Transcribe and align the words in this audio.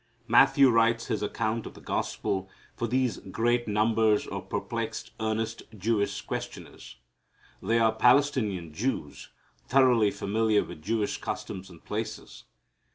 Matthew 0.27 0.71
writes 0.71 1.05
his 1.09 1.21
account 1.21 1.67
of 1.67 1.75
the 1.75 1.79
gospel 1.79 2.49
for 2.75 2.87
these 2.87 3.17
great 3.19 3.67
numbers 3.67 4.25
of 4.25 4.49
perplexed, 4.49 5.11
earnest 5.19 5.61
Jewish 5.77 6.21
questioners. 6.21 6.95
They 7.61 7.77
are 7.77 7.91
Palestinian 7.93 8.73
Jews, 8.73 9.29
thoroughly 9.67 10.09
familiar 10.09 10.63
with 10.63 10.81
Jewish 10.81 11.19
customs 11.21 11.69
and 11.69 11.85
places. 11.85 12.45